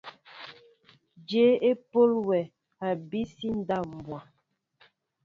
[1.27, 2.39] Jyéé e pɔl wɛ
[2.87, 4.19] abisi ndáw mbwa?